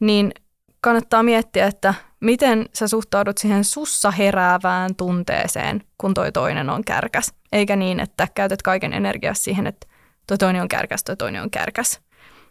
niin 0.01 0.33
kannattaa 0.81 1.23
miettiä, 1.23 1.67
että 1.67 1.95
miten 2.23 2.67
sä 2.75 2.89
suhtaudut 2.89 3.39
siihen 3.39 3.65
sussa 3.65 4.11
heräävään 4.11 4.95
tunteeseen, 4.97 5.83
kun 5.99 6.15
toi 6.15 6.33
toinen 6.33 6.71
on 6.71 6.85
kärkäs. 6.85 7.35
Eikä 7.53 7.77
niin, 7.77 8.01
että 8.01 8.29
käytät 8.35 8.63
kaiken 8.63 8.93
energiaa 8.93 9.35
siihen, 9.35 9.67
että 9.67 9.87
toi 10.27 10.39
toinen 10.39 10.63
on 10.63 10.69
kärkäs, 10.69 11.05
toi 11.05 11.17
toinen 11.17 11.43
on 11.43 11.51
kärkäs. 11.51 12.01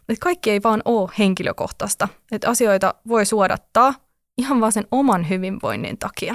Et 0.08 0.18
kaikki 0.18 0.50
ei 0.50 0.62
vaan 0.62 0.82
ole 0.84 1.10
henkilökohtaista. 1.18 2.08
Että 2.32 2.50
asioita 2.50 2.94
voi 3.08 3.26
suodattaa 3.26 3.94
ihan 4.38 4.60
vaan 4.60 4.72
sen 4.72 4.86
oman 4.90 5.28
hyvinvoinnin 5.28 5.98
takia. 5.98 6.34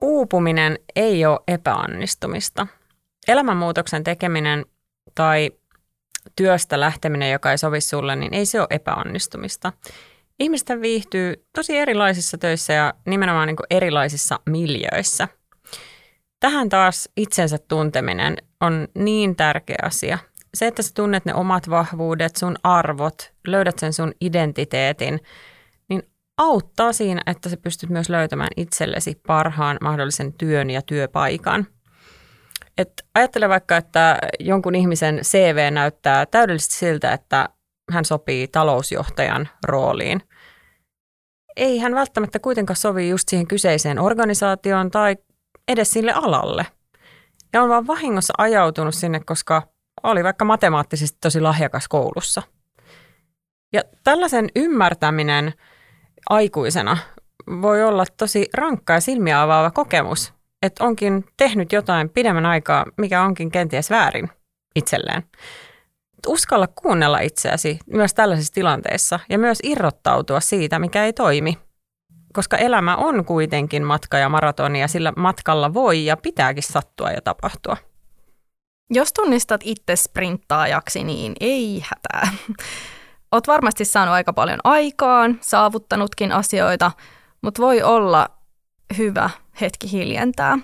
Uupuminen 0.00 0.78
ei 0.96 1.26
ole 1.26 1.40
epäonnistumista. 1.48 2.66
Elämänmuutoksen 3.28 4.04
tekeminen 4.04 4.64
tai 5.14 5.50
työstä 6.36 6.80
lähteminen, 6.80 7.32
joka 7.32 7.50
ei 7.50 7.58
sovi 7.58 7.80
sulle, 7.80 8.16
niin 8.16 8.34
ei 8.34 8.46
se 8.46 8.60
ole 8.60 8.66
epäonnistumista. 8.70 9.72
Ihmiset 10.40 10.80
viihtyy 10.80 11.46
tosi 11.54 11.76
erilaisissa 11.76 12.38
töissä 12.38 12.72
ja 12.72 12.94
nimenomaan 13.06 13.46
niin 13.46 13.56
erilaisissa 13.70 14.40
miljöissä. 14.46 15.28
Tähän 16.40 16.68
taas 16.68 17.08
itsensä 17.16 17.58
tunteminen 17.68 18.36
on 18.60 18.88
niin 18.94 19.36
tärkeä 19.36 19.78
asia. 19.82 20.18
Se, 20.54 20.66
että 20.66 20.82
sä 20.82 20.90
tunnet 20.94 21.24
ne 21.24 21.34
omat 21.34 21.70
vahvuudet, 21.70 22.36
sun 22.36 22.56
arvot, 22.62 23.32
löydät 23.46 23.78
sen 23.78 23.92
sun 23.92 24.12
identiteetin, 24.20 25.20
niin 25.88 26.02
auttaa 26.38 26.92
siinä, 26.92 27.22
että 27.26 27.48
sä 27.48 27.56
pystyt 27.56 27.90
myös 27.90 28.08
löytämään 28.08 28.50
itsellesi 28.56 29.20
parhaan 29.26 29.78
mahdollisen 29.80 30.32
työn 30.32 30.70
ja 30.70 30.82
työpaikan– 30.82 31.66
et 32.78 32.92
ajattele 33.14 33.48
vaikka, 33.48 33.76
että 33.76 34.18
jonkun 34.40 34.74
ihmisen 34.74 35.20
CV 35.22 35.72
näyttää 35.72 36.26
täydellisesti 36.26 36.74
siltä, 36.74 37.12
että 37.12 37.48
hän 37.90 38.04
sopii 38.04 38.48
talousjohtajan 38.48 39.48
rooliin. 39.66 40.22
Ei 41.56 41.78
hän 41.78 41.94
välttämättä 41.94 42.38
kuitenkaan 42.38 42.76
sovi 42.76 43.08
just 43.08 43.28
siihen 43.28 43.46
kyseiseen 43.46 43.98
organisaatioon 43.98 44.90
tai 44.90 45.16
edes 45.68 45.90
sille 45.90 46.12
alalle. 46.12 46.66
Ja 47.52 47.62
on 47.62 47.68
vaan 47.68 47.86
vahingossa 47.86 48.34
ajautunut 48.38 48.94
sinne, 48.94 49.20
koska 49.20 49.62
oli 50.02 50.24
vaikka 50.24 50.44
matemaattisesti 50.44 51.18
tosi 51.20 51.40
lahjakas 51.40 51.88
koulussa. 51.88 52.42
Ja 53.72 53.82
tällaisen 54.04 54.48
ymmärtäminen 54.56 55.52
aikuisena 56.30 56.96
voi 57.62 57.84
olla 57.84 58.04
tosi 58.16 58.48
rankka 58.54 58.92
ja 58.92 59.00
silmiä 59.00 59.42
avaava 59.42 59.70
kokemus, 59.70 60.34
että 60.62 60.84
onkin 60.84 61.24
tehnyt 61.36 61.72
jotain 61.72 62.08
pidemmän 62.08 62.46
aikaa, 62.46 62.86
mikä 62.96 63.22
onkin 63.22 63.50
kenties 63.50 63.90
väärin 63.90 64.28
itselleen. 64.74 65.22
Uskalla 66.26 66.66
kuunnella 66.66 67.18
itseäsi 67.18 67.78
myös 67.86 68.14
tällaisissa 68.14 68.54
tilanteissa 68.54 69.20
ja 69.28 69.38
myös 69.38 69.58
irrottautua 69.62 70.40
siitä, 70.40 70.78
mikä 70.78 71.04
ei 71.04 71.12
toimi. 71.12 71.58
Koska 72.32 72.56
elämä 72.56 72.96
on 72.96 73.24
kuitenkin 73.24 73.84
matka 73.84 74.18
ja 74.18 74.28
maratoni 74.28 74.80
ja 74.80 74.88
sillä 74.88 75.12
matkalla 75.16 75.74
voi 75.74 76.04
ja 76.04 76.16
pitääkin 76.16 76.62
sattua 76.62 77.10
ja 77.10 77.20
tapahtua. 77.22 77.76
Jos 78.90 79.12
tunnistat 79.12 79.60
itse 79.64 79.96
sprinttaajaksi, 79.96 81.04
niin 81.04 81.32
ei 81.40 81.84
hätää. 81.84 82.32
Oot 83.32 83.46
varmasti 83.46 83.84
saanut 83.84 84.14
aika 84.14 84.32
paljon 84.32 84.60
aikaan, 84.64 85.38
saavuttanutkin 85.40 86.32
asioita, 86.32 86.92
mutta 87.42 87.62
voi 87.62 87.82
olla 87.82 88.28
hyvä 88.98 89.30
hetki 89.60 89.92
hiljentää. 89.92 90.58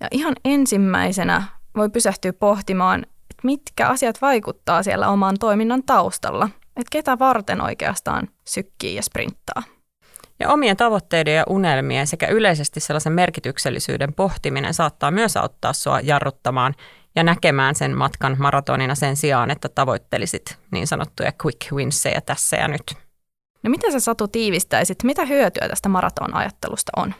Ja 0.00 0.08
ihan 0.10 0.34
ensimmäisenä 0.44 1.42
voi 1.76 1.90
pysähtyä 1.90 2.32
pohtimaan, 2.32 3.02
että 3.02 3.42
mitkä 3.42 3.88
asiat 3.88 4.22
vaikuttaa 4.22 4.82
siellä 4.82 5.08
oman 5.08 5.36
toiminnan 5.40 5.82
taustalla, 5.82 6.48
että 6.76 6.90
ketä 6.90 7.18
varten 7.18 7.60
oikeastaan 7.60 8.28
sykkii 8.44 8.94
ja 8.94 9.02
sprinttaa. 9.02 9.62
Ja 10.40 10.48
omien 10.48 10.76
tavoitteiden 10.76 11.34
ja 11.34 11.44
unelmien 11.48 12.06
sekä 12.06 12.26
yleisesti 12.26 12.80
sellaisen 12.80 13.12
merkityksellisyyden 13.12 14.14
pohtiminen 14.14 14.74
saattaa 14.74 15.10
myös 15.10 15.36
auttaa 15.36 15.72
sua 15.72 16.00
jarruttamaan 16.00 16.74
ja 17.16 17.22
näkemään 17.22 17.74
sen 17.74 17.96
matkan 17.96 18.36
maratonina 18.38 18.94
sen 18.94 19.16
sijaan, 19.16 19.50
että 19.50 19.68
tavoittelisit 19.68 20.58
niin 20.70 20.86
sanottuja 20.86 21.32
quick 21.44 21.72
winsseja 21.72 22.20
tässä 22.20 22.56
ja 22.56 22.68
nyt. 22.68 22.94
No 23.62 23.70
miten 23.70 23.92
sä 23.92 24.00
Satu 24.00 24.28
tiivistäisit, 24.28 25.02
mitä 25.02 25.24
hyötyä 25.24 25.68
tästä 25.68 25.88
maratonajattelusta 25.88 26.92
on? 26.96 27.14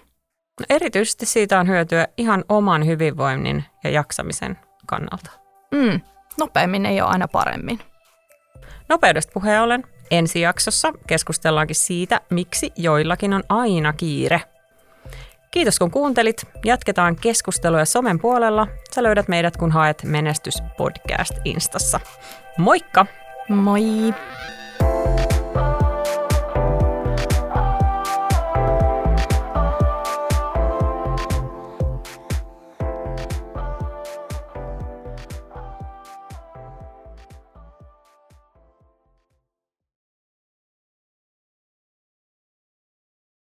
No 0.61 0.67
erityisesti 0.71 1.27
siitä 1.27 1.61
on 1.61 1.69
hyötyä 1.69 2.09
ihan 2.17 2.45
oman 2.49 2.87
hyvinvoinnin 2.87 3.65
ja 3.85 3.91
jaksamisen 3.91 4.59
kannalta. 4.87 5.31
Mm, 5.75 6.01
nopeammin 6.39 6.87
ei 6.87 7.01
ole 7.01 7.11
aina 7.11 7.29
paremmin. 7.29 7.81
Nopeudesta 8.89 9.33
puheen 9.35 9.63
ollen, 9.63 9.85
ensi 10.11 10.41
jaksossa 10.41 10.93
keskustellaankin 11.07 11.77
siitä, 11.77 12.21
miksi 12.31 12.73
joillakin 12.77 13.33
on 13.33 13.43
aina 13.49 13.93
kiire. 13.93 14.43
Kiitos 15.51 15.79
kun 15.79 15.91
kuuntelit. 15.91 16.47
Jatketaan 16.65 17.17
keskustelua 17.17 17.85
somen 17.85 18.19
puolella. 18.19 18.67
Sä 18.95 19.03
löydät 19.03 19.29
meidät 19.29 19.57
kun 19.57 19.73
haet 19.73 20.03
Menestys 20.05 20.63
Podcast 20.77 21.33
Instassa. 21.45 22.01
Moikka! 22.59 23.07
Moi! 23.49 23.83